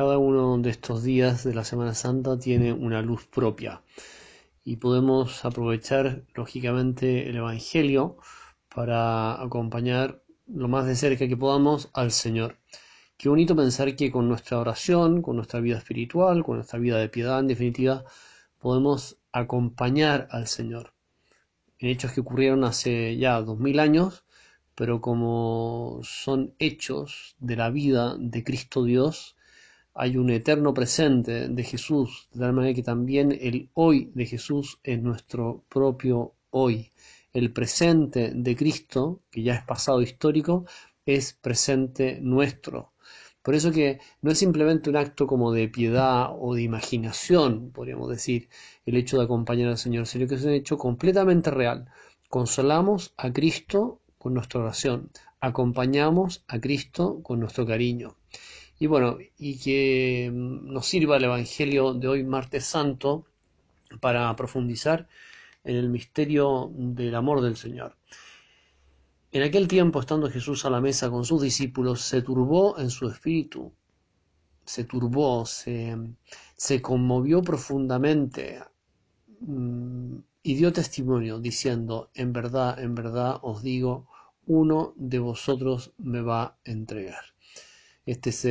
[0.00, 3.82] cada uno de estos días de la Semana Santa tiene una luz propia
[4.64, 8.16] y podemos aprovechar lógicamente el Evangelio
[8.74, 12.56] para acompañar lo más de cerca que podamos al Señor.
[13.18, 17.10] Qué bonito pensar que con nuestra oración, con nuestra vida espiritual, con nuestra vida de
[17.10, 18.02] piedad en definitiva,
[18.58, 20.94] podemos acompañar al Señor.
[21.78, 24.24] En hechos que ocurrieron hace ya dos mil años,
[24.74, 29.36] pero como son hechos de la vida de Cristo Dios,
[29.94, 34.78] hay un eterno presente de Jesús, de tal manera que también el hoy de Jesús
[34.84, 36.90] es nuestro propio hoy.
[37.32, 40.64] El presente de Cristo, que ya es pasado histórico,
[41.06, 42.92] es presente nuestro.
[43.42, 48.10] Por eso que no es simplemente un acto como de piedad o de imaginación, podríamos
[48.10, 48.48] decir,
[48.84, 51.88] el hecho de acompañar al Señor, sino que es un hecho completamente real.
[52.28, 55.10] Consolamos a Cristo con nuestra oración,
[55.40, 58.16] acompañamos a Cristo con nuestro cariño.
[58.80, 63.26] Y bueno, y que mm, nos sirva el Evangelio de hoy, martes santo,
[64.00, 65.06] para profundizar
[65.64, 67.94] en el misterio del amor del Señor.
[69.32, 73.06] En aquel tiempo, estando Jesús a la mesa con sus discípulos, se turbó en su
[73.08, 73.70] espíritu,
[74.64, 75.96] se turbó, se,
[76.56, 78.60] se conmovió profundamente
[79.40, 84.06] mm, y dio testimonio, diciendo, en verdad, en verdad os digo,
[84.46, 87.24] uno de vosotros me va a entregar.
[88.10, 88.44] Esta es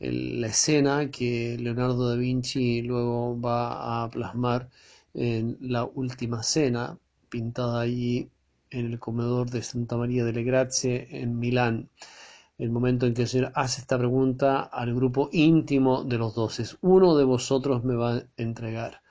[0.00, 4.70] la escena que Leonardo da Vinci luego va a plasmar
[5.12, 6.98] en la última cena,
[7.28, 8.30] pintada allí
[8.70, 11.90] en el comedor de Santa María delle Grazie en Milán.
[12.56, 16.64] El momento en que el Señor hace esta pregunta al grupo íntimo de los doce.
[16.80, 19.02] Uno de vosotros me va a entregar.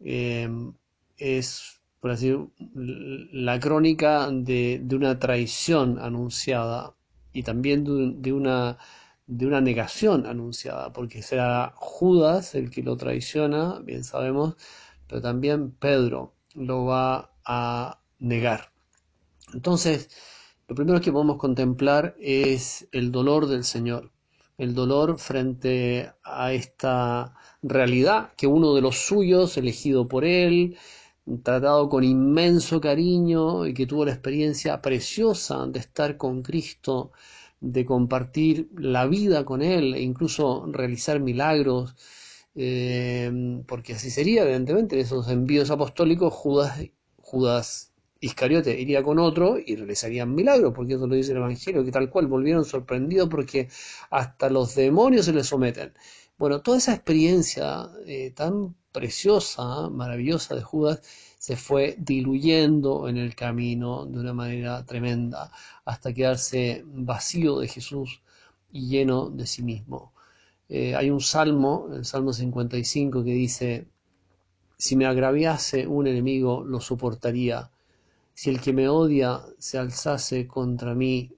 [0.00, 0.72] Em,
[1.18, 2.34] es, por así
[3.32, 6.94] la crónica de una traición anunciada
[7.38, 7.84] y también
[8.20, 8.78] de, una,
[9.28, 14.56] de una negación anunciada, porque será Judas el que lo traiciona, bien sabemos,
[15.06, 18.72] pero también Pedro lo va a negar.
[19.54, 20.10] Entonces,
[20.66, 24.10] lo primero que podemos contemplar es el dolor del Señor,
[24.58, 30.76] el dolor frente a esta realidad que uno de los suyos, elegido por Él,
[31.42, 37.12] tratado con inmenso cariño y que tuvo la experiencia preciosa de estar con Cristo,
[37.60, 41.96] de compartir la vida con Él e incluso realizar milagros,
[42.54, 46.80] eh, porque así sería, evidentemente, en esos envíos apostólicos, Judas,
[47.18, 51.92] Judas Iscariote iría con otro y realizarían milagros, porque eso lo dice el Evangelio, que
[51.92, 53.68] tal cual volvieron sorprendidos porque
[54.10, 55.92] hasta los demonios se les someten.
[56.36, 61.02] Bueno, toda esa experiencia eh, tan preciosa, maravillosa de Judas,
[61.38, 65.52] se fue diluyendo en el camino de una manera tremenda
[65.84, 68.20] hasta quedarse vacío de Jesús
[68.72, 70.12] y lleno de sí mismo.
[70.68, 73.86] Eh, hay un salmo, el Salmo 55, que dice,
[74.76, 77.70] si me agraviase un enemigo, lo soportaría.
[78.34, 81.32] Si el que me odia se alzase contra mí,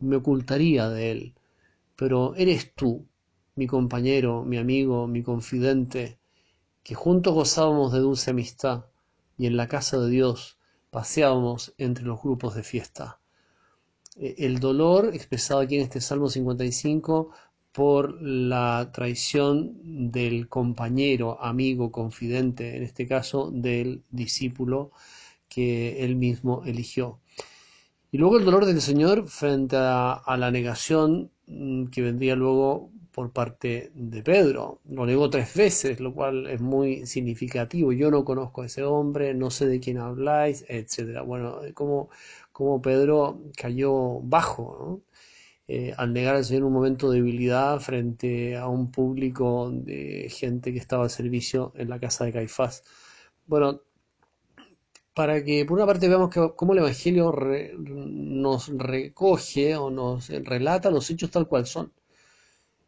[0.00, 1.34] me ocultaría de él.
[1.96, 3.06] Pero eres tú,
[3.56, 6.18] mi compañero, mi amigo, mi confidente,
[6.82, 8.86] que juntos gozábamos de dulce amistad
[9.38, 10.58] y en la casa de Dios
[10.90, 13.18] paseábamos entre los grupos de fiesta.
[14.16, 17.30] E, el dolor expresado aquí en este Salmo 55
[17.72, 24.90] por la traición del compañero, amigo, confidente, en este caso del discípulo
[25.48, 27.18] que él mismo eligió.
[28.10, 31.30] Y luego el dolor del Señor frente a, a la negación
[31.90, 34.80] que vendría luego por parte de Pedro.
[34.88, 37.92] Lo negó tres veces, lo cual es muy significativo.
[37.92, 41.22] Yo no conozco a ese hombre, no sé de quién habláis, etcétera.
[41.22, 42.08] Bueno, como,
[42.52, 45.02] como Pedro cayó bajo,
[45.68, 50.72] eh, al negar al Señor un momento de debilidad frente a un público de gente
[50.72, 52.84] que estaba al servicio en la casa de Caifás.
[53.46, 53.82] Bueno,
[55.14, 57.32] para que por una parte veamos cómo el Evangelio
[57.76, 61.92] nos recoge o nos relata los hechos tal cual son.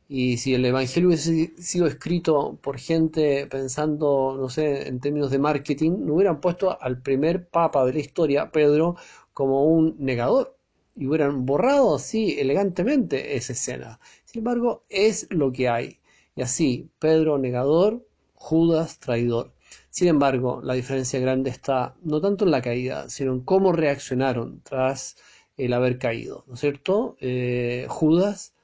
[0.09, 5.38] Y si el Evangelio hubiese sido escrito por gente pensando, no sé, en términos de
[5.38, 8.97] marketing, no hubieran puesto al primer papa de la historia, Pedro,
[9.32, 10.56] como un negador.
[10.97, 13.99] Y hubieran borrado así elegantemente esa escena.
[14.25, 16.00] Sin embargo, es lo que hay.
[16.37, 19.53] Y así, Pedro negador, Judas traidor.
[19.91, 24.61] Sin embargo, la diferencia grande está no tanto en la caída, sino en cómo reaccionaron
[24.62, 25.17] tras
[25.56, 26.44] el haber caído.
[26.47, 27.17] ¿No es cierto?
[27.21, 28.55] Eh, Judas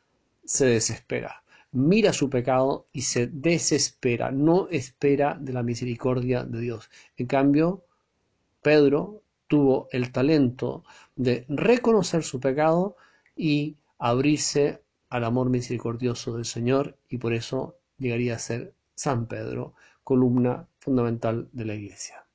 [0.44, 1.42] se desespera,
[1.72, 6.90] mira su pecado y se desespera, no espera de la misericordia de Dios.
[7.16, 7.84] En cambio,
[8.62, 10.84] Pedro tuvo el talento
[11.16, 12.96] de reconocer su pecado
[13.36, 19.74] y abrirse al amor misericordioso del Señor y por eso llegaría a ser San Pedro,
[20.04, 22.26] columna fundamental de la Iglesia.